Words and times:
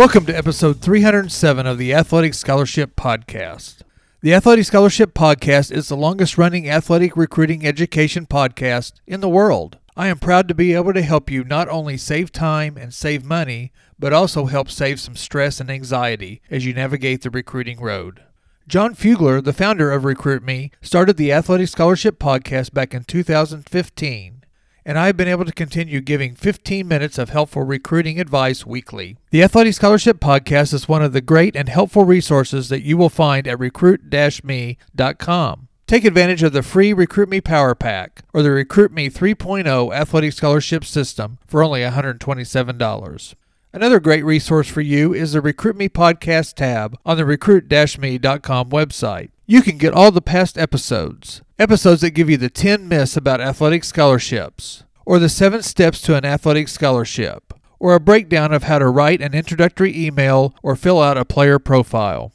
Welcome 0.00 0.24
to 0.24 0.34
episode 0.34 0.80
307 0.80 1.66
of 1.66 1.76
the 1.76 1.92
Athletic 1.92 2.32
Scholarship 2.32 2.96
Podcast. 2.96 3.82
The 4.22 4.32
Athletic 4.32 4.64
Scholarship 4.64 5.12
Podcast 5.12 5.70
is 5.70 5.88
the 5.88 5.94
longest 5.94 6.38
running 6.38 6.70
athletic 6.70 7.18
recruiting 7.18 7.66
education 7.66 8.24
podcast 8.24 8.94
in 9.06 9.20
the 9.20 9.28
world. 9.28 9.76
I 9.98 10.06
am 10.08 10.18
proud 10.18 10.48
to 10.48 10.54
be 10.54 10.72
able 10.72 10.94
to 10.94 11.02
help 11.02 11.30
you 11.30 11.44
not 11.44 11.68
only 11.68 11.98
save 11.98 12.32
time 12.32 12.78
and 12.78 12.94
save 12.94 13.26
money, 13.26 13.72
but 13.98 14.14
also 14.14 14.46
help 14.46 14.70
save 14.70 15.00
some 15.00 15.16
stress 15.16 15.60
and 15.60 15.68
anxiety 15.68 16.40
as 16.50 16.64
you 16.64 16.72
navigate 16.72 17.20
the 17.20 17.28
recruiting 17.28 17.78
road. 17.78 18.22
John 18.66 18.94
Fugler, 18.94 19.44
the 19.44 19.52
founder 19.52 19.92
of 19.92 20.06
Recruit 20.06 20.42
Me, 20.42 20.70
started 20.80 21.18
the 21.18 21.30
Athletic 21.30 21.68
Scholarship 21.68 22.18
Podcast 22.18 22.72
back 22.72 22.94
in 22.94 23.04
2015 23.04 24.39
and 24.84 24.98
I 24.98 25.06
have 25.06 25.16
been 25.16 25.28
able 25.28 25.44
to 25.44 25.52
continue 25.52 26.00
giving 26.00 26.34
15 26.34 26.86
minutes 26.86 27.18
of 27.18 27.30
helpful 27.30 27.62
recruiting 27.62 28.20
advice 28.20 28.66
weekly. 28.66 29.16
The 29.30 29.42
Athletic 29.42 29.74
Scholarship 29.74 30.20
Podcast 30.20 30.74
is 30.74 30.88
one 30.88 31.02
of 31.02 31.12
the 31.12 31.20
great 31.20 31.56
and 31.56 31.68
helpful 31.68 32.04
resources 32.04 32.68
that 32.68 32.82
you 32.82 32.96
will 32.96 33.08
find 33.08 33.46
at 33.46 33.58
recruit-me.com. 33.58 35.68
Take 35.86 36.04
advantage 36.04 36.42
of 36.44 36.52
the 36.52 36.62
free 36.62 36.92
Recruit 36.92 37.28
Me 37.28 37.40
Power 37.40 37.74
Pack 37.74 38.22
or 38.32 38.42
the 38.42 38.52
Recruit 38.52 38.92
Me 38.92 39.10
3.0 39.10 39.92
Athletic 39.92 40.32
Scholarship 40.32 40.84
System 40.84 41.38
for 41.48 41.64
only 41.64 41.80
$127. 41.80 43.34
Another 43.72 44.00
great 44.00 44.24
resource 44.24 44.66
for 44.66 44.80
you 44.80 45.14
is 45.14 45.32
the 45.32 45.40
Recruit 45.40 45.76
Me 45.76 45.88
Podcast 45.88 46.54
tab 46.54 46.98
on 47.06 47.16
the 47.16 47.24
recruit-me.com 47.24 48.68
website. 48.70 49.30
You 49.46 49.62
can 49.62 49.78
get 49.78 49.94
all 49.94 50.10
the 50.10 50.20
past 50.20 50.58
episodes, 50.58 51.42
episodes 51.56 52.00
that 52.00 52.10
give 52.10 52.28
you 52.28 52.36
the 52.36 52.50
10 52.50 52.88
myths 52.88 53.16
about 53.16 53.40
athletic 53.40 53.84
scholarships, 53.84 54.82
or 55.06 55.20
the 55.20 55.28
7 55.28 55.62
steps 55.62 56.02
to 56.02 56.16
an 56.16 56.24
athletic 56.24 56.66
scholarship, 56.66 57.54
or 57.78 57.94
a 57.94 58.00
breakdown 58.00 58.52
of 58.52 58.64
how 58.64 58.80
to 58.80 58.88
write 58.88 59.22
an 59.22 59.34
introductory 59.34 59.96
email 59.96 60.52
or 60.64 60.74
fill 60.74 61.00
out 61.00 61.16
a 61.16 61.24
player 61.24 61.60
profile. 61.60 62.32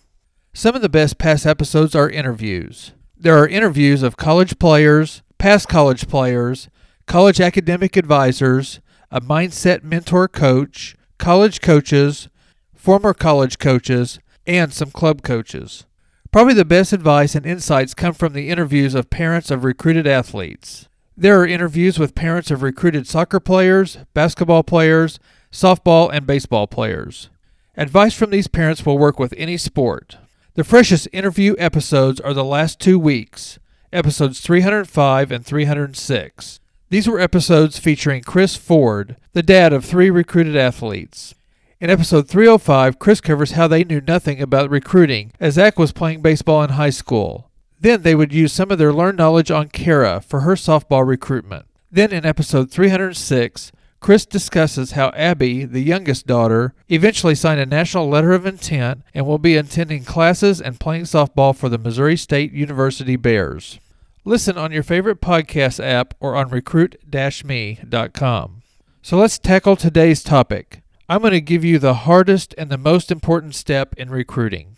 Some 0.53 0.73
of 0.73 0.81
the 0.81 0.88
best 0.88 1.17
past 1.17 1.45
episodes 1.45 1.95
are 1.95 2.09
interviews. 2.09 2.94
There 3.17 3.38
are 3.38 3.47
interviews 3.47 4.03
of 4.03 4.16
college 4.16 4.58
players, 4.58 5.22
past 5.38 5.67
college 5.67 6.08
players, 6.08 6.69
college 7.08 7.41
academic 7.41 7.97
advisors, 7.97 8.80
a 9.11 9.19
mindset 9.19 9.83
mentor 9.83 10.30
coach, 10.30 10.95
college 11.18 11.62
coaches, 11.62 12.30
former 12.74 13.14
college 13.14 13.58
coaches, 13.60 14.20
and 14.46 14.72
some 14.74 14.92
club 14.92 15.22
coaches. 15.22 15.86
Probably 16.32 16.54
the 16.54 16.66
best 16.66 16.94
advice 16.94 17.36
and 17.36 17.46
insights 17.46 17.94
come 17.94 18.14
from 18.14 18.34
the 18.34 18.50
interviews 18.50 18.94
of 18.94 19.10
parents 19.10 19.50
of 19.50 19.64
recruited 19.64 20.06
athletes. 20.06 20.88
There 21.18 21.40
are 21.40 21.48
interviews 21.48 21.98
with 21.98 22.14
parents 22.14 22.52
of 22.52 22.62
recruited 22.62 23.08
soccer 23.08 23.40
players, 23.40 23.98
basketball 24.14 24.64
players, 24.64 25.18
softball, 25.52 26.12
and 26.12 26.28
baseball 26.28 26.68
players. 26.68 27.30
Advice 27.78 28.14
from 28.14 28.32
these 28.32 28.48
parents 28.48 28.86
will 28.86 28.98
work 28.98 29.18
with 29.18 29.34
any 29.38 29.56
sport. 29.56 30.18
The 30.56 30.64
freshest 30.64 31.08
interview 31.14 31.56
episodes 31.58 32.20
are 32.20 32.34
the 32.34 32.44
last 32.44 32.80
two 32.80 33.00
weeks, 33.00 33.59
episodes 33.94 34.42
305 34.42 35.31
and 35.31 35.46
306. 35.46 36.59
These 36.95 37.09
were 37.09 37.19
episodes 37.19 37.78
featuring 37.78 38.23
Chris 38.23 38.56
Ford, 38.56 39.17
the 39.33 39.44
dad 39.44 39.73
of 39.73 39.83
three 39.83 40.09
recruited 40.09 40.56
athletes. 40.56 41.35
In 41.81 41.89
episode 41.89 42.29
305, 42.29 43.00
Chris 43.00 43.19
covers 43.19 43.51
how 43.51 43.67
they 43.67 43.83
knew 43.83 44.00
nothing 44.00 44.41
about 44.41 44.69
recruiting 44.69 45.33
as 45.38 45.56
Zach 45.56 45.78
was 45.78 45.91
playing 45.91 46.22
baseball 46.22 46.63
in 46.63 46.69
high 46.69 46.91
school. 46.91 47.51
Then 47.78 48.03
they 48.03 48.16
would 48.16 48.31
use 48.31 48.53
some 48.53 48.72
of 48.72 48.78
their 48.78 48.94
learned 48.94 49.17
knowledge 49.17 49.51
on 49.51 49.67
Kara 49.67 50.22
for 50.22 50.39
her 50.39 50.53
softball 50.53 51.06
recruitment. 51.06 51.66
Then 51.91 52.13
in 52.13 52.25
episode 52.25 52.72
306, 52.72 53.73
Chris 54.00 54.25
discusses 54.25 54.91
how 54.91 55.09
Abby, 55.17 55.66
the 55.66 55.83
youngest 55.83 56.25
daughter, 56.25 56.73
eventually 56.88 57.35
signed 57.35 57.59
a 57.59 57.66
national 57.66 58.07
letter 58.07 58.31
of 58.31 58.45
intent 58.45 59.01
and 59.13 59.27
will 59.27 59.38
be 59.38 59.57
attending 59.57 60.06
classes 60.06 60.62
and 60.62 60.79
playing 60.79 61.03
softball 61.03 61.53
for 61.53 61.67
the 61.67 61.77
Missouri 61.77 62.16
State 62.16 62.53
University 62.53 63.17
Bears. 63.17 63.81
Listen 64.28 64.58
on 64.58 64.72
your 64.72 64.81
favorite 64.81 65.22
podcast 65.22 65.80
app 65.80 66.16
or 66.19 66.36
on 66.36 66.50
recruit-me.com. 66.50 68.62
So 69.03 69.18
let's 69.18 69.38
tackle 69.38 69.75
today's 69.75 70.24
topic. 70.24 70.81
I'm 71.08 71.22
going 71.22 71.34
to 71.34 71.41
give 71.41 71.63
you 71.63 71.78
the 71.78 71.94
hardest 71.94 72.56
and 72.58 72.72
the 72.72 72.78
most 72.80 73.12
important 73.12 73.53
step 73.53 73.94
in 73.97 74.09
recruiting. 74.09 74.78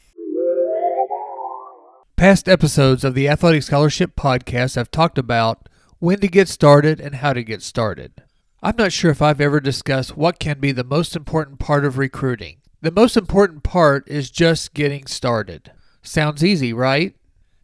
Past 2.17 2.49
episodes 2.49 3.05
of 3.05 3.13
the 3.13 3.29
Athletic 3.29 3.63
Scholarship 3.63 4.17
Podcast 4.17 4.75
have 4.75 4.91
talked 4.91 5.17
about 5.17 5.69
when 5.99 6.19
to 6.19 6.27
get 6.27 6.49
started 6.49 6.99
and 6.99 7.15
how 7.15 7.31
to 7.31 7.41
get 7.41 7.61
started. 7.61 8.23
I'm 8.61 8.75
not 8.75 8.91
sure 8.91 9.11
if 9.11 9.21
I've 9.21 9.39
ever 9.39 9.61
discussed 9.61 10.17
what 10.17 10.39
can 10.39 10.59
be 10.59 10.73
the 10.73 10.83
most 10.83 11.15
important 11.15 11.57
part 11.57 11.85
of 11.85 11.97
recruiting. 11.97 12.57
The 12.81 12.91
most 12.91 13.15
important 13.15 13.63
part 13.63 14.09
is 14.09 14.29
just 14.29 14.73
getting 14.73 15.07
started. 15.07 15.71
Sounds 16.01 16.43
easy, 16.43 16.73
right? 16.73 17.15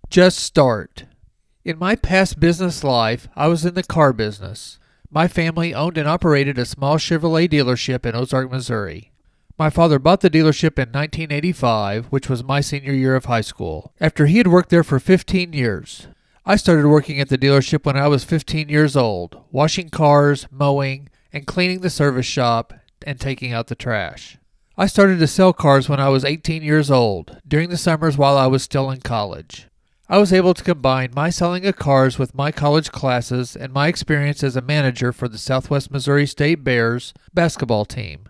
Just 0.10 0.40
start. 0.40 1.08
In 1.66 1.80
my 1.80 1.96
past 1.96 2.42
business 2.42 2.84
life, 2.84 3.30
I 3.38 3.48
was 3.48 3.64
in 3.64 3.74
the 3.74 3.84
car 3.84 4.12
business. 4.12 4.80
My 5.10 5.30
family 5.30 5.74
owned 5.74 5.98
and 5.98 6.10
operated 6.10 6.58
a 6.58 6.66
small 6.66 6.98
Chevrolet 6.98 7.50
dealership 7.50 8.06
in 8.06 8.16
Ozark, 8.16 8.52
Missouri. 8.52 9.14
My 9.58 9.70
father 9.70 9.98
bought 9.98 10.20
the 10.20 10.30
dealership 10.30 10.78
in 10.78 10.92
1985, 10.92 12.08
which 12.08 12.28
was 12.28 12.44
my 12.44 12.60
senior 12.60 12.92
year 12.92 13.16
of 13.16 13.26
high 13.26 13.40
school, 13.40 13.94
after 14.02 14.26
he 14.26 14.40
had 14.40 14.48
worked 14.48 14.72
there 14.72 14.84
for 14.84 15.00
15 15.00 15.54
years. 15.54 16.08
I 16.46 16.58
started 16.58 16.86
working 16.86 17.22
at 17.22 17.30
the 17.30 17.38
dealership 17.38 17.86
when 17.86 17.96
I 17.96 18.10
was 18.10 18.26
15 18.26 18.68
years 18.68 18.98
old, 18.98 19.42
washing 19.50 19.88
cars, 19.88 20.48
mowing, 20.52 21.08
and 21.32 21.48
cleaning 21.48 21.80
the 21.80 21.90
service 21.90 22.26
shop 22.26 22.74
and 23.04 23.22
taking 23.22 23.54
out 23.54 23.68
the 23.68 23.76
trash. 23.76 24.38
I 24.78 24.88
started 24.88 25.18
to 25.20 25.28
sell 25.28 25.54
cars 25.54 25.88
when 25.88 26.02
I 26.02 26.10
was 26.10 26.26
18 26.26 26.62
years 26.62 26.92
old, 26.92 27.40
during 27.48 27.70
the 27.70 27.78
summers 27.78 28.18
while 28.18 28.38
I 28.38 28.48
was 28.48 28.64
still 28.64 28.92
in 28.92 29.00
college. 29.00 29.70
I 30.10 30.18
was 30.18 30.34
able 30.34 30.54
to 30.54 30.64
combine 30.64 31.12
my 31.16 31.30
selling 31.30 31.66
of 31.66 31.78
cars 31.78 32.20
with 32.20 32.36
my 32.36 32.52
college 32.52 32.92
classes 32.92 33.56
and 33.56 33.72
my 33.72 33.88
experience 33.88 34.44
as 34.44 34.58
a 34.58 34.62
manager 34.62 35.14
for 35.14 35.30
the 35.30 35.38
Southwest 35.38 35.92
Missouri 35.92 36.26
State 36.28 36.62
Bears 36.64 37.14
basketball 37.34 37.86
team. 37.86 38.26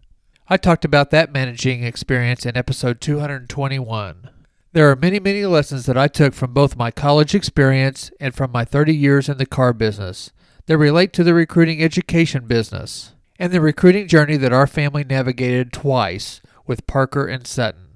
I 0.48 0.58
talked 0.58 0.86
about 0.86 1.10
that 1.10 1.34
managing 1.34 1.84
experience 1.84 2.46
in 2.46 2.56
episode 2.56 3.02
221. 3.02 4.30
There 4.74 4.92
are 4.92 4.96
many, 4.96 5.20
many 5.20 5.46
lessons 5.48 5.88
that 5.88 5.98
I 5.98 6.08
took 6.08 6.36
from 6.36 6.54
both 6.54 6.78
my 6.78 6.92
college 6.92 7.34
experience 7.34 8.12
and 8.20 8.36
from 8.36 8.52
my 8.52 8.66
30 8.66 8.96
years 8.96 9.28
in 9.28 9.40
the 9.40 9.46
car 9.48 9.74
business 9.74 10.32
that 10.68 10.78
relate 10.78 11.12
to 11.14 11.24
the 11.24 11.34
recruiting 11.34 11.82
education 11.82 12.46
business 12.46 13.14
and 13.40 13.52
the 13.52 13.62
recruiting 13.62 14.08
journey 14.08 14.38
that 14.38 14.54
our 14.54 14.68
family 14.68 15.04
navigated 15.04 15.74
twice 15.74 16.40
with 16.68 16.86
Parker 16.86 17.26
and 17.26 17.48
Sutton. 17.48 17.93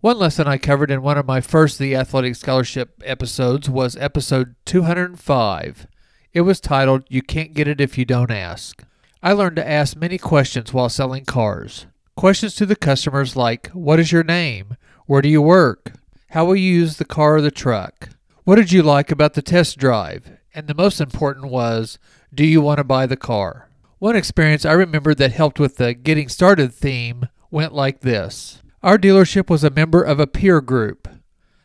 One 0.00 0.18
lesson 0.18 0.48
I 0.48 0.56
covered 0.56 0.90
in 0.90 1.02
one 1.02 1.18
of 1.18 1.26
my 1.26 1.42
first 1.42 1.78
The 1.78 1.94
Athletic 1.94 2.34
Scholarship 2.34 3.02
episodes 3.04 3.68
was 3.68 3.96
episode 3.96 4.54
205. 4.64 5.86
It 6.32 6.40
was 6.40 6.58
titled, 6.58 7.04
You 7.10 7.20
Can't 7.20 7.52
Get 7.52 7.68
It 7.68 7.82
If 7.82 7.98
You 7.98 8.06
Don't 8.06 8.30
Ask. 8.30 8.82
I 9.22 9.34
learned 9.34 9.56
to 9.56 9.68
ask 9.68 9.94
many 9.94 10.16
questions 10.16 10.72
while 10.72 10.88
selling 10.88 11.26
cars. 11.26 11.84
Questions 12.16 12.54
to 12.54 12.64
the 12.64 12.76
customers 12.76 13.36
like, 13.36 13.66
What 13.74 14.00
is 14.00 14.10
your 14.10 14.24
name? 14.24 14.78
Where 15.04 15.20
do 15.20 15.28
you 15.28 15.42
work? 15.42 15.92
How 16.30 16.46
will 16.46 16.56
you 16.56 16.72
use 16.76 16.96
the 16.96 17.04
car 17.04 17.36
or 17.36 17.42
the 17.42 17.50
truck? 17.50 18.08
What 18.44 18.56
did 18.56 18.72
you 18.72 18.82
like 18.82 19.10
about 19.10 19.34
the 19.34 19.42
test 19.42 19.76
drive? 19.76 20.38
And 20.54 20.66
the 20.66 20.72
most 20.72 21.02
important 21.02 21.48
was, 21.48 21.98
Do 22.32 22.46
you 22.46 22.62
want 22.62 22.78
to 22.78 22.84
buy 22.84 23.04
the 23.04 23.18
car? 23.18 23.68
One 23.98 24.16
experience 24.16 24.64
I 24.64 24.72
remembered 24.72 25.18
that 25.18 25.32
helped 25.32 25.60
with 25.60 25.76
the 25.76 25.92
getting 25.92 26.30
started 26.30 26.72
theme 26.72 27.28
went 27.50 27.74
like 27.74 28.00
this. 28.00 28.62
Our 28.82 28.96
dealership 28.96 29.50
was 29.50 29.62
a 29.62 29.68
member 29.68 30.02
of 30.02 30.18
a 30.18 30.26
peer 30.26 30.62
group. 30.62 31.06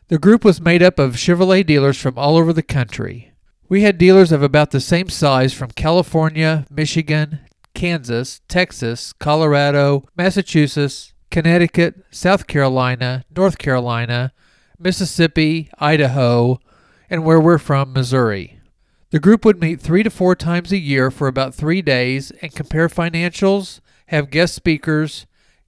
The 0.08 0.18
group 0.18 0.44
was 0.44 0.60
made 0.60 0.82
up 0.82 0.98
of 0.98 1.14
Chevrolet 1.14 1.64
dealers 1.64 1.98
from 1.98 2.18
all 2.18 2.36
over 2.36 2.52
the 2.52 2.62
country. 2.62 3.32
We 3.70 3.80
had 3.80 3.96
dealers 3.96 4.32
of 4.32 4.42
about 4.42 4.70
the 4.70 4.80
same 4.80 5.08
size 5.08 5.54
from 5.54 5.70
California, 5.70 6.66
Michigan, 6.70 7.40
Kansas, 7.72 8.42
Texas, 8.48 9.14
Colorado, 9.14 10.04
Massachusetts, 10.14 11.14
Connecticut, 11.30 12.04
South 12.10 12.46
Carolina, 12.46 13.24
North 13.34 13.56
Carolina, 13.56 14.34
Mississippi, 14.78 15.70
Idaho, 15.78 16.60
and 17.08 17.24
where 17.24 17.40
we're 17.40 17.56
from, 17.56 17.94
Missouri. 17.94 18.60
The 19.08 19.20
group 19.20 19.42
would 19.46 19.58
meet 19.58 19.80
three 19.80 20.02
to 20.02 20.10
four 20.10 20.34
times 20.34 20.70
a 20.70 20.76
year 20.76 21.10
for 21.10 21.28
about 21.28 21.54
three 21.54 21.80
days 21.80 22.30
and 22.42 22.54
compare 22.54 22.90
financials, 22.90 23.80
have 24.08 24.28
guest 24.28 24.54
speakers, 24.54 25.26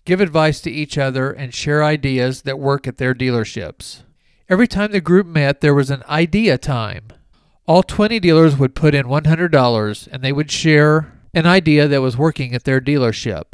give 0.08 0.20
advice 0.22 0.62
to 0.62 0.70
each 0.70 0.96
other, 0.96 1.30
and 1.30 1.52
share 1.52 1.84
ideas 1.84 2.42
that 2.42 2.58
work 2.58 2.88
at 2.88 2.96
their 2.96 3.14
dealerships. 3.14 4.04
Every 4.48 4.66
time 4.66 4.90
the 4.90 5.02
group 5.02 5.26
met, 5.26 5.60
there 5.60 5.74
was 5.74 5.90
an 5.90 6.02
idea 6.08 6.56
time. 6.56 7.08
All 7.66 7.82
20 7.82 8.18
dealers 8.18 8.56
would 8.56 8.74
put 8.74 8.94
in 8.94 9.04
$100 9.04 10.08
and 10.10 10.24
they 10.24 10.32
would 10.32 10.50
share 10.50 11.12
an 11.34 11.44
idea 11.44 11.86
that 11.86 12.00
was 12.00 12.16
working 12.16 12.54
at 12.54 12.64
their 12.64 12.80
dealership. 12.80 13.52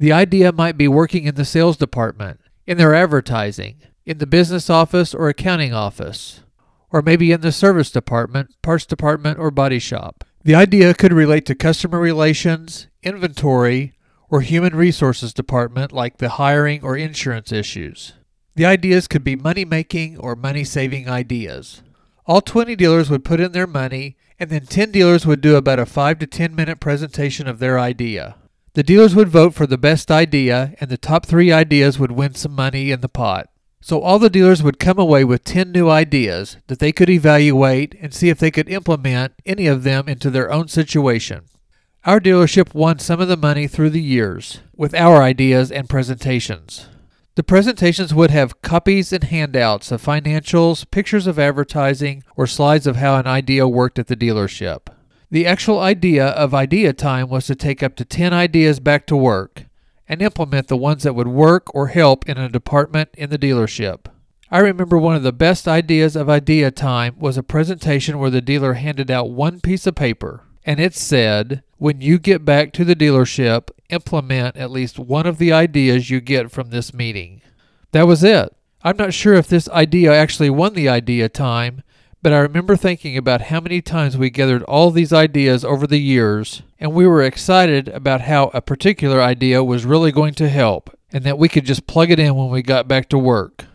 The 0.00 0.12
idea 0.12 0.50
might 0.50 0.76
be 0.76 0.88
working 0.88 1.22
in 1.22 1.36
the 1.36 1.44
sales 1.44 1.76
department, 1.76 2.40
in 2.66 2.78
their 2.78 2.92
advertising, 2.92 3.76
in 4.04 4.18
the 4.18 4.26
business 4.26 4.68
office 4.68 5.14
or 5.14 5.28
accounting 5.28 5.72
office, 5.72 6.40
or 6.90 7.00
maybe 7.00 7.30
in 7.30 7.42
the 7.42 7.52
service 7.52 7.92
department, 7.92 8.50
parts 8.60 8.86
department, 8.86 9.38
or 9.38 9.52
body 9.52 9.78
shop. 9.78 10.24
The 10.42 10.56
idea 10.56 10.94
could 10.94 11.12
relate 11.12 11.46
to 11.46 11.54
customer 11.54 12.00
relations, 12.00 12.88
inventory, 13.04 13.95
or 14.30 14.40
human 14.40 14.74
resources 14.74 15.32
department 15.32 15.92
like 15.92 16.18
the 16.18 16.30
hiring 16.30 16.82
or 16.82 16.96
insurance 16.96 17.52
issues. 17.52 18.14
The 18.54 18.66
ideas 18.66 19.06
could 19.06 19.22
be 19.22 19.36
money 19.36 19.64
making 19.64 20.18
or 20.18 20.34
money 20.34 20.64
saving 20.64 21.08
ideas. 21.08 21.82
All 22.26 22.40
20 22.40 22.74
dealers 22.74 23.08
would 23.10 23.24
put 23.24 23.40
in 23.40 23.52
their 23.52 23.66
money, 23.66 24.16
and 24.40 24.50
then 24.50 24.66
10 24.66 24.90
dealers 24.90 25.24
would 25.26 25.40
do 25.40 25.56
about 25.56 25.78
a 25.78 25.86
5 25.86 26.18
to 26.18 26.26
10 26.26 26.54
minute 26.54 26.80
presentation 26.80 27.46
of 27.46 27.58
their 27.58 27.78
idea. 27.78 28.36
The 28.74 28.82
dealers 28.82 29.14
would 29.14 29.28
vote 29.28 29.54
for 29.54 29.66
the 29.66 29.78
best 29.78 30.10
idea, 30.10 30.74
and 30.80 30.90
the 30.90 30.98
top 30.98 31.24
three 31.24 31.52
ideas 31.52 31.98
would 31.98 32.12
win 32.12 32.34
some 32.34 32.52
money 32.52 32.90
in 32.90 33.00
the 33.00 33.08
pot. 33.08 33.48
So 33.80 34.00
all 34.00 34.18
the 34.18 34.28
dealers 34.28 34.62
would 34.62 34.78
come 34.78 34.98
away 34.98 35.22
with 35.22 35.44
10 35.44 35.70
new 35.70 35.88
ideas 35.88 36.56
that 36.66 36.80
they 36.80 36.92
could 36.92 37.08
evaluate 37.08 37.94
and 38.00 38.12
see 38.12 38.30
if 38.30 38.38
they 38.38 38.50
could 38.50 38.68
implement 38.68 39.34
any 39.46 39.66
of 39.66 39.84
them 39.84 40.08
into 40.08 40.28
their 40.28 40.50
own 40.50 40.68
situation. 40.68 41.44
Our 42.06 42.20
dealership 42.20 42.72
won 42.72 43.00
some 43.00 43.20
of 43.20 43.26
the 43.26 43.36
money 43.36 43.66
through 43.66 43.90
the 43.90 44.00
years 44.00 44.60
with 44.76 44.94
our 44.94 45.24
ideas 45.24 45.72
and 45.72 45.88
presentations. 45.88 46.86
The 47.34 47.42
presentations 47.42 48.14
would 48.14 48.30
have 48.30 48.62
copies 48.62 49.12
and 49.12 49.24
handouts 49.24 49.90
of 49.90 50.04
financials, 50.04 50.88
pictures 50.88 51.26
of 51.26 51.36
advertising, 51.36 52.22
or 52.36 52.46
slides 52.46 52.86
of 52.86 52.94
how 52.94 53.16
an 53.16 53.26
idea 53.26 53.66
worked 53.66 53.98
at 53.98 54.06
the 54.06 54.14
dealership. 54.14 54.86
The 55.32 55.46
actual 55.46 55.80
idea 55.80 56.28
of 56.28 56.54
idea 56.54 56.92
time 56.92 57.28
was 57.28 57.46
to 57.46 57.56
take 57.56 57.82
up 57.82 57.96
to 57.96 58.04
10 58.04 58.32
ideas 58.32 58.78
back 58.78 59.08
to 59.08 59.16
work 59.16 59.64
and 60.08 60.22
implement 60.22 60.68
the 60.68 60.76
ones 60.76 61.02
that 61.02 61.16
would 61.16 61.26
work 61.26 61.74
or 61.74 61.88
help 61.88 62.28
in 62.28 62.38
a 62.38 62.48
department 62.48 63.08
in 63.18 63.30
the 63.30 63.38
dealership. 63.38 64.06
I 64.48 64.60
remember 64.60 64.96
one 64.96 65.16
of 65.16 65.24
the 65.24 65.32
best 65.32 65.66
ideas 65.66 66.14
of 66.14 66.30
idea 66.30 66.70
time 66.70 67.16
was 67.18 67.36
a 67.36 67.42
presentation 67.42 68.20
where 68.20 68.30
the 68.30 68.40
dealer 68.40 68.74
handed 68.74 69.10
out 69.10 69.32
one 69.32 69.60
piece 69.60 69.88
of 69.88 69.96
paper 69.96 70.44
and 70.66 70.80
it 70.80 70.94
said, 70.94 71.62
When 71.78 72.00
you 72.00 72.18
get 72.18 72.44
back 72.44 72.72
to 72.72 72.84
the 72.86 72.96
dealership, 72.96 73.68
implement 73.90 74.56
at 74.56 74.70
least 74.70 74.98
one 74.98 75.26
of 75.26 75.36
the 75.36 75.52
ideas 75.52 76.08
you 76.08 76.20
get 76.22 76.50
from 76.50 76.70
this 76.70 76.94
meeting. 76.94 77.42
That 77.92 78.06
was 78.06 78.24
it. 78.24 78.54
I'm 78.82 78.96
not 78.96 79.12
sure 79.12 79.34
if 79.34 79.46
this 79.46 79.68
idea 79.68 80.14
actually 80.14 80.48
won 80.48 80.72
the 80.72 80.88
idea 80.88 81.28
time, 81.28 81.82
but 82.22 82.32
I 82.32 82.38
remember 82.38 82.76
thinking 82.76 83.16
about 83.18 83.42
how 83.42 83.60
many 83.60 83.82
times 83.82 84.16
we 84.16 84.30
gathered 84.30 84.62
all 84.62 84.90
these 84.90 85.12
ideas 85.12 85.66
over 85.66 85.86
the 85.86 86.00
years, 86.00 86.62
and 86.80 86.94
we 86.94 87.06
were 87.06 87.22
excited 87.22 87.88
about 87.88 88.22
how 88.22 88.50
a 88.54 88.62
particular 88.62 89.20
idea 89.20 89.62
was 89.62 89.84
really 89.84 90.12
going 90.12 90.34
to 90.34 90.48
help, 90.48 90.96
and 91.12 91.24
that 91.24 91.38
we 91.38 91.48
could 91.48 91.66
just 91.66 91.86
plug 91.86 92.10
it 92.10 92.18
in 92.18 92.34
when 92.34 92.48
we 92.48 92.62
got 92.62 92.88
back 92.88 93.10
to 93.10 93.18
work. 93.18 93.66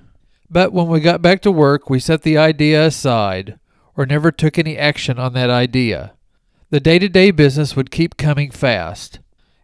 But 0.49 0.73
when 0.73 0.87
we 0.87 1.01
got 1.01 1.21
back 1.21 1.41
to 1.43 1.51
work, 1.51 1.89
we 1.89 1.99
set 1.99 2.23
the 2.23 2.37
idea 2.37 2.83
aside, 2.83 3.59
or 3.95 4.07
never 4.07 4.31
took 4.31 4.57
any 4.57 4.75
action 4.75 5.19
on 5.19 5.33
that 5.33 5.51
idea. 5.51 6.13
The 6.71 6.79
day 6.79 6.99
to 6.99 7.09
day 7.09 7.31
business 7.31 7.75
would 7.75 7.91
keep 7.91 8.15
coming 8.15 8.49
fast, 8.49 9.19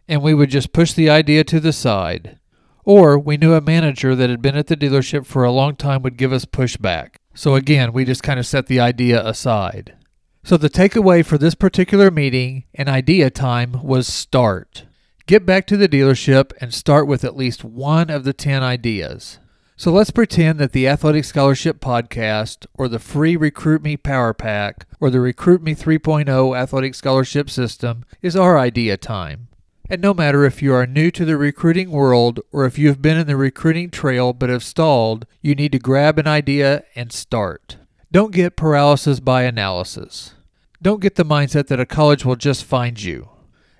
and 0.06 0.20
we 0.20 0.34
would 0.34 0.50
just 0.50 0.74
push 0.74 0.92
the 0.92 1.08
idea 1.08 1.42
to 1.44 1.58
the 1.58 1.72
side. 1.72 2.38
Or 2.84 3.18
we 3.18 3.38
knew 3.38 3.54
a 3.54 3.62
manager 3.62 4.14
that 4.14 4.28
had 4.28 4.42
been 4.42 4.56
at 4.56 4.66
the 4.66 4.76
dealership 4.76 5.24
for 5.24 5.42
a 5.42 5.50
long 5.50 5.74
time 5.74 6.02
would 6.02 6.18
give 6.18 6.34
us 6.34 6.44
pushback. 6.44 7.14
So 7.32 7.54
again, 7.54 7.94
we 7.94 8.04
just 8.04 8.22
kind 8.22 8.38
of 8.38 8.44
set 8.44 8.66
the 8.66 8.80
idea 8.80 9.26
aside. 9.26 9.96
So 10.44 10.58
the 10.58 10.68
takeaway 10.68 11.24
for 11.24 11.38
this 11.38 11.54
particular 11.54 12.10
meeting 12.10 12.64
and 12.74 12.90
idea 12.90 13.30
time 13.30 13.82
was 13.82 14.06
start. 14.06 14.84
Get 15.26 15.46
back 15.46 15.66
to 15.68 15.78
the 15.78 15.88
dealership 15.88 16.52
and 16.60 16.74
start 16.74 17.06
with 17.06 17.24
at 17.24 17.38
least 17.38 17.64
one 17.64 18.10
of 18.10 18.24
the 18.24 18.34
10 18.34 18.62
ideas. 18.62 19.38
So 19.78 19.92
let's 19.92 20.10
pretend 20.10 20.58
that 20.58 20.72
the 20.72 20.88
Athletic 20.88 21.24
Scholarship 21.24 21.78
Podcast, 21.78 22.66
or 22.74 22.88
the 22.88 22.98
free 22.98 23.36
Recruit 23.36 23.80
Me 23.80 23.96
Power 23.96 24.34
Pack, 24.34 24.88
or 24.98 25.08
the 25.08 25.20
Recruit 25.20 25.62
Me 25.62 25.72
3.0 25.72 26.58
Athletic 26.58 26.96
Scholarship 26.96 27.48
System 27.48 28.04
is 28.20 28.34
our 28.34 28.58
idea 28.58 28.96
time. 28.96 29.46
And 29.88 30.02
no 30.02 30.12
matter 30.12 30.44
if 30.44 30.60
you 30.60 30.74
are 30.74 30.84
new 30.84 31.12
to 31.12 31.24
the 31.24 31.36
recruiting 31.36 31.92
world 31.92 32.40
or 32.50 32.64
if 32.64 32.76
you 32.76 32.88
have 32.88 33.00
been 33.00 33.16
in 33.16 33.28
the 33.28 33.36
recruiting 33.36 33.88
trail 33.88 34.32
but 34.32 34.50
have 34.50 34.64
stalled, 34.64 35.26
you 35.42 35.54
need 35.54 35.70
to 35.70 35.78
grab 35.78 36.18
an 36.18 36.26
idea 36.26 36.82
and 36.96 37.12
start. 37.12 37.76
Don't 38.10 38.32
get 38.32 38.56
paralysis 38.56 39.20
by 39.20 39.44
analysis. 39.44 40.34
Don't 40.82 41.00
get 41.00 41.14
the 41.14 41.24
mindset 41.24 41.68
that 41.68 41.78
a 41.78 41.86
college 41.86 42.24
will 42.24 42.34
just 42.34 42.64
find 42.64 43.00
you. 43.00 43.28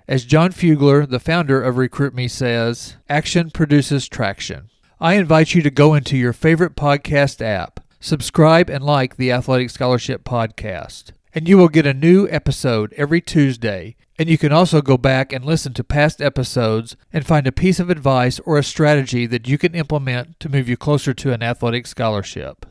As 0.07 0.23
John 0.23 0.53
Fugler, 0.53 1.09
the 1.09 1.19
founder 1.19 1.61
of 1.61 1.75
Recruit 1.75 2.13
Me, 2.13 2.29
says, 2.29 2.95
action 3.09 3.49
produces 3.49 4.07
traction. 4.07 4.69
I 5.01 5.13
invite 5.13 5.55
you 5.55 5.61
to 5.61 5.69
go 5.69 5.93
into 5.93 6.17
your 6.17 6.33
favorite 6.33 6.75
podcast 6.75 7.39
app, 7.39 7.79
subscribe 8.01 8.69
and 8.69 8.83
like 8.83 9.15
the 9.15 9.31
Athletic 9.31 9.69
Scholarship 9.69 10.25
Podcast, 10.25 11.11
and 11.33 11.47
you 11.47 11.57
will 11.57 11.69
get 11.69 11.85
a 11.85 11.93
new 11.93 12.27
episode 12.29 12.93
every 12.97 13.21
Tuesday 13.21 13.95
and 14.17 14.27
you 14.27 14.37
can 14.37 14.51
also 14.51 14.81
go 14.81 14.97
back 14.97 15.31
and 15.31 15.45
listen 15.45 15.73
to 15.75 15.85
past 15.85 16.21
episodes 16.21 16.97
and 17.13 17.25
find 17.25 17.47
a 17.47 17.53
piece 17.53 17.79
of 17.79 17.89
advice 17.89 18.41
or 18.41 18.57
a 18.57 18.63
strategy 18.63 19.25
that 19.25 19.47
you 19.47 19.57
can 19.57 19.73
implement 19.73 20.37
to 20.41 20.49
move 20.49 20.67
you 20.67 20.75
closer 20.75 21.13
to 21.13 21.31
an 21.31 21.41
athletic 21.41 21.87
scholarship. 21.87 22.65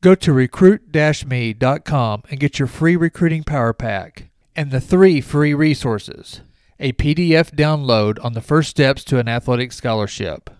Go 0.00 0.16
to 0.16 0.32
recruit-me.com 0.32 2.22
and 2.28 2.40
get 2.40 2.58
your 2.58 2.66
free 2.66 2.96
recruiting 2.96 3.44
power 3.44 3.72
pack 3.72 4.30
and 4.56 4.72
the 4.72 4.80
three 4.80 5.20
free 5.20 5.54
resources 5.54 6.40
a 6.80 6.94
PDF 6.94 7.54
download 7.54 8.18
on 8.24 8.32
the 8.32 8.40
first 8.40 8.70
steps 8.70 9.04
to 9.04 9.18
an 9.18 9.28
athletic 9.28 9.70
scholarship, 9.70 10.50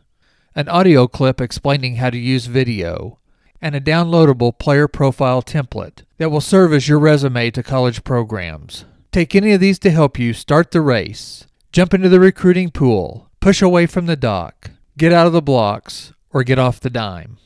an 0.54 0.68
audio 0.68 1.06
clip 1.06 1.40
explaining 1.40 1.96
how 1.96 2.10
to 2.10 2.18
use 2.18 2.46
video, 2.46 3.18
and 3.62 3.74
a 3.74 3.80
downloadable 3.80 4.58
player 4.58 4.88
profile 4.88 5.42
template 5.42 6.02
that 6.18 6.30
will 6.30 6.40
serve 6.40 6.72
as 6.72 6.88
your 6.88 6.98
resume 6.98 7.50
to 7.50 7.62
college 7.62 8.02
programs. 8.04 8.84
Take 9.12 9.34
any 9.34 9.52
of 9.52 9.60
these 9.60 9.78
to 9.80 9.90
help 9.90 10.18
you 10.18 10.32
start 10.32 10.70
the 10.70 10.80
race, 10.80 11.46
jump 11.72 11.94
into 11.94 12.08
the 12.08 12.20
recruiting 12.20 12.70
pool, 12.70 13.30
push 13.40 13.62
away 13.62 13.86
from 13.86 14.06
the 14.06 14.16
dock, 14.16 14.70
get 14.96 15.12
out 15.12 15.26
of 15.26 15.32
the 15.32 15.42
blocks, 15.42 16.12
or 16.30 16.42
get 16.42 16.58
off 16.58 16.80
the 16.80 16.90
dime. 16.90 17.38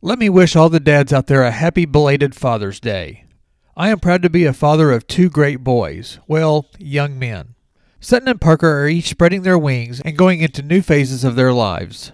Let 0.00 0.18
me 0.18 0.28
wish 0.28 0.54
all 0.54 0.68
the 0.68 0.80
dads 0.80 1.12
out 1.12 1.28
there 1.28 1.42
a 1.44 1.50
happy 1.50 1.86
belated 1.86 2.34
Father's 2.34 2.78
Day. 2.78 3.24
I 3.76 3.88
am 3.88 4.00
proud 4.00 4.22
to 4.22 4.30
be 4.30 4.44
a 4.44 4.52
father 4.52 4.92
of 4.92 5.06
two 5.06 5.30
great 5.30 5.64
boys, 5.64 6.18
well, 6.28 6.66
young 6.78 7.18
men. 7.18 7.53
Sutton 8.04 8.28
and 8.28 8.38
Parker 8.38 8.82
are 8.82 8.86
each 8.86 9.08
spreading 9.08 9.44
their 9.44 9.58
wings 9.58 10.02
and 10.02 10.14
going 10.14 10.42
into 10.42 10.60
new 10.60 10.82
phases 10.82 11.24
of 11.24 11.36
their 11.36 11.54
lives. 11.54 12.12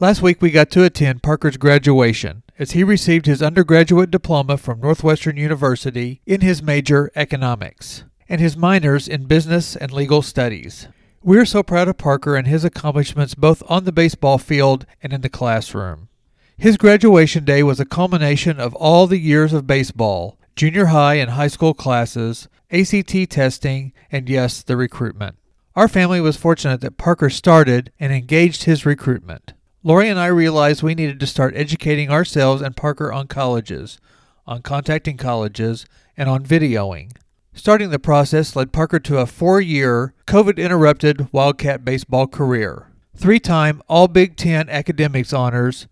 Last 0.00 0.20
week 0.20 0.42
we 0.42 0.50
got 0.50 0.68
to 0.72 0.82
attend 0.82 1.22
Parker's 1.22 1.56
graduation, 1.56 2.42
as 2.58 2.72
he 2.72 2.82
received 2.82 3.26
his 3.26 3.40
undergraduate 3.40 4.10
diploma 4.10 4.56
from 4.56 4.80
Northwestern 4.80 5.36
University 5.36 6.20
in 6.26 6.40
his 6.40 6.60
major, 6.60 7.12
economics, 7.14 8.02
and 8.28 8.40
his 8.40 8.56
minors 8.56 9.06
in 9.06 9.26
business 9.26 9.76
and 9.76 9.92
legal 9.92 10.22
studies. 10.22 10.88
We 11.22 11.38
are 11.38 11.46
so 11.46 11.62
proud 11.62 11.86
of 11.86 11.98
Parker 11.98 12.34
and 12.34 12.48
his 12.48 12.64
accomplishments 12.64 13.36
both 13.36 13.62
on 13.68 13.84
the 13.84 13.92
baseball 13.92 14.38
field 14.38 14.86
and 15.04 15.12
in 15.12 15.20
the 15.20 15.28
classroom. 15.28 16.08
His 16.56 16.76
graduation 16.76 17.44
day 17.44 17.62
was 17.62 17.78
a 17.78 17.84
culmination 17.84 18.58
of 18.58 18.74
all 18.74 19.06
the 19.06 19.20
years 19.20 19.52
of 19.52 19.68
baseball, 19.68 20.36
junior 20.56 20.86
high 20.86 21.14
and 21.14 21.30
high 21.30 21.46
school 21.46 21.74
classes, 21.74 22.48
ACT 22.70 23.30
testing, 23.30 23.92
and 24.12 24.28
yes, 24.28 24.62
the 24.62 24.76
recruitment. 24.76 25.36
Our 25.74 25.88
family 25.88 26.20
was 26.20 26.36
fortunate 26.36 26.80
that 26.82 26.98
Parker 26.98 27.30
started 27.30 27.92
and 27.98 28.12
engaged 28.12 28.64
his 28.64 28.84
recruitment. 28.84 29.54
Lori 29.82 30.08
and 30.08 30.18
I 30.18 30.26
realized 30.26 30.82
we 30.82 30.94
needed 30.94 31.20
to 31.20 31.26
start 31.26 31.56
educating 31.56 32.10
ourselves 32.10 32.60
and 32.60 32.76
Parker 32.76 33.12
on 33.12 33.26
colleges, 33.26 33.98
on 34.46 34.60
contacting 34.60 35.16
colleges, 35.16 35.86
and 36.16 36.28
on 36.28 36.44
videoing. 36.44 37.12
Starting 37.54 37.90
the 37.90 37.98
process 37.98 38.54
led 38.54 38.72
Parker 38.72 38.98
to 39.00 39.18
a 39.18 39.26
four 39.26 39.60
year, 39.60 40.14
COVID 40.26 40.58
interrupted 40.58 41.32
Wildcat 41.32 41.84
baseball 41.84 42.26
career, 42.26 42.88
three 43.16 43.40
time 43.40 43.80
All 43.88 44.08
Big 44.08 44.36
Ten 44.36 44.68
academics 44.68 45.32
honors, 45.32 45.86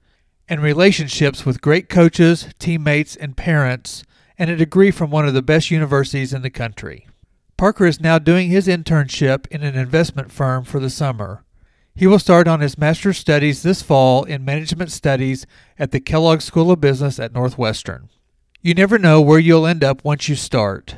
and 0.49 0.61
relationships 0.61 1.47
with 1.47 1.61
great 1.61 1.89
coaches, 1.89 2.49
teammates, 2.59 3.17
and 3.17 3.37
parents, 3.37 4.05
and 4.39 4.51
a 4.51 4.57
degree 4.57 4.91
from 4.91 5.11
one 5.11 5.27
of 5.27 5.35
the 5.35 5.43
best 5.43 5.71
universities 5.71 6.33
in 6.33 6.43
the 6.43 6.51
country. 6.51 7.07
Parker 7.57 7.87
is 7.87 8.01
now 8.01 8.19
doing 8.19 8.51
his 8.51 8.67
internship 8.67 9.47
in 9.49 9.63
an 9.63 9.77
investment 9.77 10.31
firm 10.31 10.65
for 10.65 10.79
the 10.79 10.91
summer. 10.91 11.43
He 11.95 12.07
will 12.07 12.19
start 12.19 12.47
on 12.47 12.61
his 12.61 12.77
master's 12.77 13.17
studies 13.17 13.63
this 13.63 13.81
fall 13.81 14.25
in 14.25 14.45
management 14.45 14.93
studies 14.93 15.47
at 15.79 15.91
the 15.91 16.01
Kellogg 16.01 16.43
School 16.43 16.71
of 16.71 16.81
Business 16.81 17.19
at 17.19 17.33
Northwestern. 17.33 18.11
You 18.61 18.75
never 18.75 18.99
know 18.99 19.23
where 19.23 19.39
you'll 19.39 19.67
end 19.67 19.83
up 19.83 20.05
once 20.05 20.29
you 20.29 20.35
start. 20.35 20.97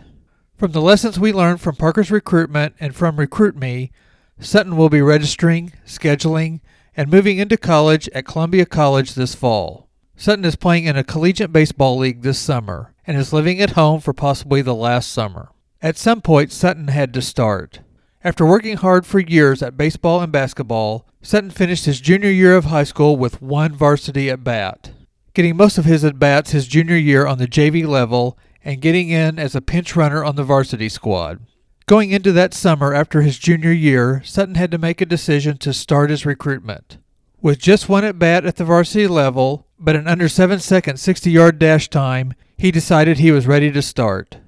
From 0.57 0.73
the 0.73 0.81
lessons 0.81 1.21
we 1.21 1.33
learned 1.33 1.61
from 1.61 1.77
Parker's 1.77 2.11
recruitment 2.11 2.75
and 2.81 2.97
from 2.97 3.17
Recruit 3.17 3.55
Me, 3.55 3.93
Sutton 4.41 4.77
will 4.77 4.89
be 4.89 5.01
registering, 5.01 5.73
scheduling, 5.87 6.61
and 6.97 7.09
moving 7.09 7.39
into 7.39 7.57
college 7.57 8.09
at 8.09 8.27
Columbia 8.27 8.67
College 8.67 9.15
this 9.15 9.37
fall. 9.37 9.89
Sutton 10.17 10.45
is 10.45 10.57
playing 10.57 10.87
in 10.87 10.97
a 10.97 11.05
collegiate 11.05 11.53
baseball 11.53 11.97
league 11.97 12.23
this 12.23 12.41
summer 12.41 12.93
and 13.09 13.17
is 13.17 13.33
living 13.33 13.59
at 13.59 13.71
home 13.71 14.01
for 14.01 14.13
possibly 14.13 14.61
the 14.61 14.75
last 14.75 15.11
summer. 15.11 15.49
At 15.81 15.97
some 15.97 16.21
point, 16.21 16.53
Sutton 16.53 16.89
had 16.89 17.15
to 17.15 17.23
start. 17.23 17.81
After 18.23 18.45
working 18.45 18.77
hard 18.77 19.07
for 19.07 19.19
years 19.19 19.63
at 19.63 19.79
baseball 19.79 20.21
and 20.21 20.31
basketball, 20.31 21.09
Sutton 21.23 21.51
finished 21.51 21.87
his 21.87 22.03
junior 22.03 22.29
year 22.29 22.55
of 22.55 22.67
high 22.67 22.85
school 22.85 23.17
with 23.17 23.41
one 23.41 23.75
varsity 23.75 24.29
at 24.29 24.45
bat, 24.45 24.91
getting 25.33 25.57
most 25.57 25.79
of 25.79 25.87
his 25.87 26.05
at 26.05 26.19
bats 26.19 26.51
his 26.51 26.69
junior 26.69 26.97
year 26.97 27.27
on 27.27 27.39
the 27.39 27.49
JV 27.49 27.87
level 27.87 28.39
and 28.63 28.83
getting 28.83 29.09
in 29.09 29.39
as 29.39 29.55
a 29.55 29.63
pinch 29.63 29.97
runner 29.97 30.23
on 30.23 30.37
the 30.37 30.45
varsity 30.45 30.91
squad. 30.91 31.41
Going 31.87 32.11
into 32.11 32.33
that 32.33 32.53
summer 32.53 32.93
after 32.93 33.23
his 33.23 33.39
junior 33.39 33.73
year, 33.73 34.21
Sutton 34.23 34.57
had 34.57 34.71
to 34.73 34.79
make 34.79 35.01
a 35.01 35.07
decision 35.07 35.57
to 35.59 35.73
start 35.73 36.11
his 36.11 36.27
recruitment. 36.27 36.99
With 37.41 37.61
just 37.61 37.89
one 37.89 38.05
at 38.05 38.19
bat 38.19 38.45
at 38.45 38.57
the 38.57 38.65
varsity 38.65 39.07
level, 39.07 39.67
but 39.79 39.95
an 39.95 40.09
under 40.09 40.29
7 40.29 40.59
second 40.59 40.99
60 40.99 41.31
yard 41.31 41.59
dash 41.61 41.89
time, 41.89 42.35
he 42.57 42.73
decided 42.73 43.19
he 43.19 43.31
was 43.31 43.47
ready 43.47 43.71
to 43.71 43.81
start. 43.81 44.39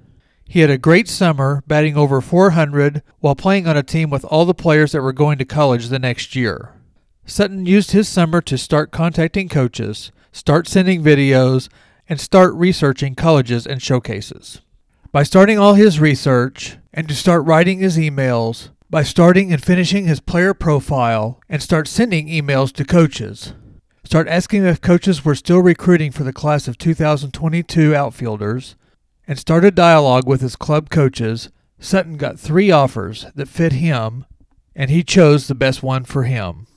He 0.43 0.59
had 0.59 0.69
a 0.69 0.77
great 0.77 1.07
summer, 1.07 1.63
batting 1.65 1.95
over 1.95 2.19
400 2.19 3.01
while 3.19 3.35
playing 3.35 3.65
on 3.65 3.77
a 3.77 3.83
team 3.83 4.09
with 4.09 4.25
all 4.25 4.43
the 4.43 4.53
players 4.53 4.91
that 4.91 5.01
were 5.01 5.13
going 5.13 5.37
to 5.37 5.45
college 5.45 5.87
the 5.87 5.99
next 5.99 6.35
year. 6.35 6.73
Sutton 7.25 7.65
used 7.65 7.91
his 7.91 8.09
summer 8.09 8.41
to 8.41 8.57
start 8.57 8.91
contacting 8.91 9.47
coaches, 9.47 10.11
start 10.33 10.67
sending 10.67 11.01
videos, 11.01 11.69
and 12.09 12.19
start 12.19 12.53
researching 12.55 13.15
colleges 13.15 13.65
and 13.65 13.81
showcases. 13.81 14.59
By 15.13 15.23
starting 15.23 15.57
all 15.57 15.75
his 15.75 16.01
research, 16.01 16.77
and 16.93 17.07
to 17.07 17.15
start 17.15 17.45
writing 17.45 17.79
his 17.79 17.97
emails, 17.97 18.71
by 18.91 19.03
starting 19.03 19.53
and 19.53 19.63
finishing 19.63 20.05
his 20.05 20.19
player 20.19 20.53
profile, 20.53 21.39
and 21.47 21.63
start 21.63 21.87
sending 21.87 22.27
emails 22.27 22.73
to 22.73 22.83
coaches. 22.83 23.53
Start 24.03 24.27
asking 24.27 24.65
if 24.65 24.81
coaches 24.81 25.23
were 25.23 25.33
still 25.33 25.61
recruiting 25.61 26.11
for 26.11 26.23
the 26.23 26.33
class 26.33 26.67
of 26.67 26.77
2022 26.77 27.95
outfielders, 27.95 28.75
and 29.25 29.39
start 29.39 29.63
a 29.63 29.71
dialogue 29.71 30.27
with 30.27 30.41
his 30.41 30.57
club 30.57 30.89
coaches, 30.89 31.49
Sutton 31.79 32.17
got 32.17 32.37
three 32.37 32.69
offers 32.69 33.25
that 33.33 33.47
fit 33.47 33.71
him, 33.71 34.25
and 34.75 34.91
he 34.91 35.03
chose 35.03 35.47
the 35.47 35.55
best 35.55 35.81
one 35.81 36.03
for 36.03 36.23
him. 36.23 36.67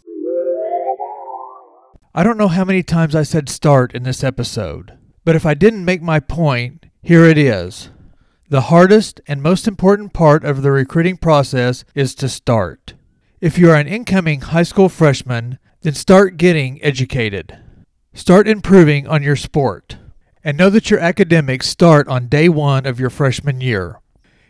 I 2.15 2.23
don't 2.23 2.39
know 2.39 2.47
how 2.47 2.65
many 2.65 2.85
times 2.85 3.17
I 3.17 3.25
said 3.25 3.49
start 3.49 3.93
in 3.93 4.05
this 4.05 4.23
episode, 4.23 4.97
but 5.25 5.35
if 5.35 5.45
I 5.45 5.55
didn't 5.55 5.85
make 5.85 6.01
my 6.01 6.21
point, 6.21 6.87
here 7.03 7.25
it 7.25 7.37
is. 7.37 7.91
The 8.51 8.63
hardest 8.63 9.23
and 9.27 9.43
most 9.43 9.67
important 9.67 10.13
part 10.13 10.45
of 10.45 10.61
the 10.61 10.71
recruiting 10.71 11.17
process 11.17 11.83
is 11.95 12.15
to 12.17 12.29
start. 12.29 12.93
If 13.41 13.57
you 13.57 13.71
are 13.71 13.77
an 13.77 13.89
incoming 13.89 14.43
high 14.43 14.65
school 14.65 14.91
freshman, 14.91 15.59
then 15.81 15.95
start 15.95 16.37
getting 16.37 16.83
educated. 16.83 17.59
Start 18.13 18.47
improving 18.47 19.09
on 19.09 19.23
your 19.23 19.37
sport 19.37 19.97
and 20.45 20.59
know 20.59 20.69
that 20.69 20.91
your 20.91 21.01
academics 21.01 21.69
start 21.69 22.07
on 22.07 22.29
day 22.29 22.51
one 22.51 22.85
of 22.85 23.01
your 23.01 23.09
freshman 23.09 23.63
year. 23.63 24.01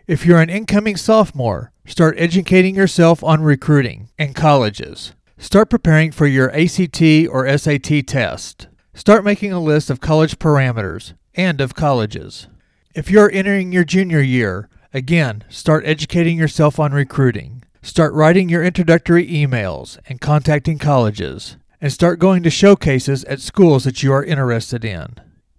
If 0.08 0.26
you're 0.26 0.40
an 0.40 0.50
incoming 0.50 0.96
sophomore, 0.96 1.70
start 1.86 2.16
educating 2.18 2.74
yourself 2.74 3.22
on 3.22 3.42
recruiting 3.42 4.08
and 4.18 4.34
colleges. 4.34 5.12
Start 5.38 5.70
preparing 5.70 6.10
for 6.10 6.26
your 6.26 6.50
ACT 6.50 7.00
or 7.30 7.56
SAT 7.56 8.08
test. 8.08 8.66
Start 8.92 9.24
making 9.24 9.52
a 9.52 9.60
list 9.60 9.88
of 9.88 10.00
college 10.00 10.40
parameters 10.40 11.14
and 11.36 11.60
of 11.60 11.76
colleges. 11.76 12.48
If 12.94 13.10
you're 13.10 13.30
entering 13.32 13.72
your 13.72 13.82
junior 13.82 14.20
year, 14.20 14.68
again, 14.92 15.42
start 15.48 15.84
educating 15.84 16.38
yourself 16.38 16.78
on 16.78 16.92
recruiting. 16.92 17.64
Start 17.82 18.14
writing 18.14 18.48
your 18.48 18.62
introductory 18.62 19.26
emails 19.26 19.98
and 20.08 20.20
contacting 20.20 20.78
colleges. 20.78 21.56
And 21.80 21.92
start 21.92 22.20
going 22.20 22.44
to 22.44 22.50
showcases 22.50 23.24
at 23.24 23.40
schools 23.40 23.82
that 23.82 24.04
you 24.04 24.12
are 24.12 24.24
interested 24.24 24.84
in. 24.84 25.16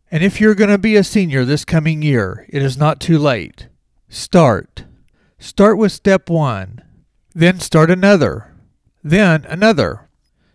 And 0.10 0.24
if 0.24 0.40
you're 0.40 0.56
going 0.56 0.70
to 0.70 0.78
be 0.78 0.96
a 0.96 1.04
senior 1.04 1.44
this 1.44 1.66
coming 1.66 2.02
year, 2.02 2.46
it 2.48 2.62
is 2.62 2.78
not 2.78 3.02
too 3.02 3.20
late. 3.20 3.68
Start. 4.08 4.86
Start 5.38 5.78
with 5.78 5.92
step 5.92 6.30
one. 6.30 6.84
Then 7.34 7.60
start 7.60 7.92
another. 7.92 8.56
Then 9.04 9.44
another. 9.50 10.08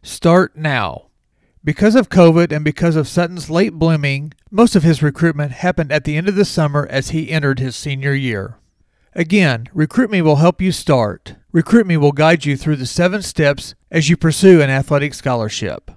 Start 0.02 0.56
now. 0.56 1.09
Because 1.62 1.94
of 1.94 2.08
COVID 2.08 2.52
and 2.52 2.64
because 2.64 2.96
of 2.96 3.06
Sutton's 3.06 3.50
late 3.50 3.74
blooming, 3.74 4.32
most 4.50 4.74
of 4.74 4.82
his 4.82 5.02
recruitment 5.02 5.52
happened 5.52 5.92
at 5.92 6.04
the 6.04 6.16
end 6.16 6.26
of 6.26 6.34
the 6.34 6.46
summer 6.46 6.86
as 6.90 7.10
he 7.10 7.30
entered 7.30 7.58
his 7.58 7.76
senior 7.76 8.14
year. 8.14 8.56
Again, 9.14 9.68
Recruit 9.74 10.10
Me 10.10 10.22
will 10.22 10.36
help 10.36 10.62
you 10.62 10.72
start. 10.72 11.34
Recruit 11.52 11.86
Me 11.86 11.98
will 11.98 12.12
guide 12.12 12.46
you 12.46 12.56
through 12.56 12.76
the 12.76 12.86
seven 12.86 13.20
steps 13.20 13.74
as 13.90 14.08
you 14.08 14.16
pursue 14.16 14.62
an 14.62 14.70
athletic 14.70 15.12
scholarship. 15.12 15.90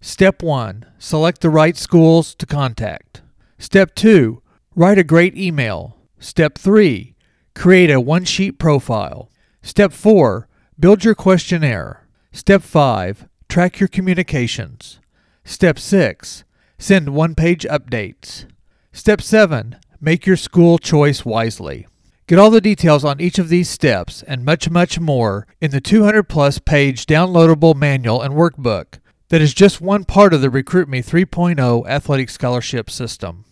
Step 0.00 0.42
1 0.42 0.86
Select 0.98 1.42
the 1.42 1.50
right 1.50 1.76
schools 1.76 2.34
to 2.36 2.46
contact. 2.46 3.20
Step 3.58 3.94
2 3.94 4.40
Write 4.74 4.98
a 4.98 5.04
great 5.04 5.36
email. 5.36 5.98
Step 6.18 6.56
3 6.56 7.14
Create 7.54 7.90
a 7.90 8.00
one 8.00 8.24
sheet 8.24 8.58
profile. 8.58 9.30
Step 9.60 9.92
4 9.92 10.48
Build 10.78 11.04
your 11.04 11.14
questionnaire. 11.14 12.06
Step 12.32 12.62
5 12.62 13.28
Track 13.50 13.80
your 13.80 13.88
communications. 13.88 14.99
Step 15.44 15.78
6 15.78 16.44
Send 16.78 17.10
one 17.10 17.34
page 17.34 17.64
updates. 17.64 18.46
Step 18.92 19.20
7 19.20 19.76
Make 20.00 20.26
your 20.26 20.36
school 20.36 20.78
choice 20.78 21.24
wisely. 21.24 21.86
Get 22.26 22.38
all 22.38 22.50
the 22.50 22.60
details 22.60 23.04
on 23.04 23.20
each 23.20 23.38
of 23.38 23.48
these 23.48 23.68
steps 23.68 24.22
and 24.22 24.44
much, 24.44 24.70
much 24.70 25.00
more 25.00 25.46
in 25.60 25.72
the 25.72 25.80
200 25.80 26.24
plus 26.28 26.58
page 26.58 27.06
downloadable 27.06 27.74
manual 27.74 28.22
and 28.22 28.34
workbook 28.34 29.00
that 29.30 29.40
is 29.40 29.54
just 29.54 29.80
one 29.80 30.04
part 30.04 30.34
of 30.34 30.40
the 30.40 30.50
Recruit 30.50 30.88
Me 30.88 31.02
3.0 31.02 31.88
athletic 31.88 32.30
scholarship 32.30 32.90
system. 32.90 33.44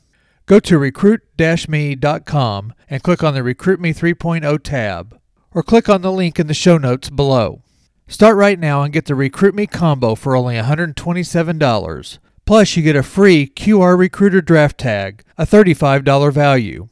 Go 0.46 0.60
to 0.60 0.78
recruit-me.com 0.78 2.74
and 2.90 3.02
click 3.02 3.22
on 3.22 3.34
the 3.34 3.42
Recruit 3.42 3.80
Me 3.80 3.92
3.0 3.92 4.62
tab, 4.62 5.20
or 5.52 5.62
click 5.62 5.88
on 5.88 6.02
the 6.02 6.12
link 6.12 6.40
in 6.40 6.46
the 6.46 6.54
show 6.54 6.78
notes 6.78 7.10
below. 7.10 7.62
Start 8.08 8.36
right 8.36 8.58
now 8.58 8.82
and 8.82 8.92
get 8.92 9.04
the 9.04 9.14
Recruit 9.14 9.54
Me 9.54 9.66
combo 9.66 10.14
for 10.14 10.34
only 10.34 10.56
$127. 10.56 12.18
Plus, 12.46 12.76
you 12.76 12.82
get 12.82 12.96
a 12.96 13.02
free 13.02 13.46
QR 13.46 13.96
Recruiter 13.96 14.40
draft 14.40 14.78
tag, 14.78 15.22
a 15.36 15.44
$35 15.44 16.32
value. 16.32 16.88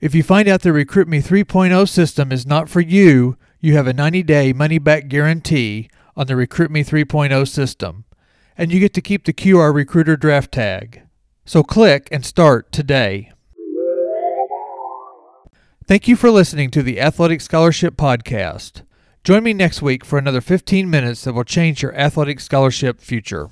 If 0.00 0.14
you 0.14 0.22
find 0.22 0.46
out 0.48 0.60
the 0.60 0.72
Recruit 0.72 1.08
Me 1.08 1.20
3.0 1.20 1.88
system 1.88 2.30
is 2.30 2.46
not 2.46 2.68
for 2.68 2.80
you, 2.80 3.36
you 3.58 3.74
have 3.74 3.86
a 3.86 3.94
90 3.94 4.22
day 4.22 4.52
money 4.52 4.78
back 4.78 5.08
guarantee 5.08 5.88
on 6.16 6.26
the 6.26 6.36
Recruit 6.36 6.70
Me 6.70 6.84
3.0 6.84 7.48
system 7.48 8.04
and 8.60 8.70
you 8.70 8.78
get 8.78 8.92
to 8.92 9.00
keep 9.00 9.24
the 9.24 9.32
QR 9.32 9.74
Recruiter 9.74 10.18
draft 10.18 10.52
tag. 10.52 11.00
So 11.46 11.62
click 11.62 12.08
and 12.12 12.26
start 12.26 12.70
today. 12.70 13.32
Thank 15.86 16.06
you 16.06 16.14
for 16.14 16.30
listening 16.30 16.70
to 16.72 16.82
the 16.82 17.00
Athletic 17.00 17.40
Scholarship 17.40 17.96
Podcast. 17.96 18.82
Join 19.22 19.42
me 19.42 19.52
next 19.52 19.82
week 19.82 20.02
for 20.02 20.18
another 20.18 20.40
15 20.40 20.88
minutes 20.88 21.24
that 21.24 21.34
will 21.34 21.44
change 21.44 21.82
your 21.82 21.94
athletic 21.94 22.40
scholarship 22.40 23.00
future. 23.00 23.50